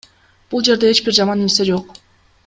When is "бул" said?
0.53-0.63